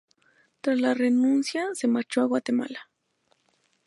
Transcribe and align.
Tras 0.61 0.79
la 0.79 0.95
renuncia 0.95 1.67
se 1.75 1.87
marchó 1.87 2.21
a 2.21 2.25
Guatemala. 2.25 2.89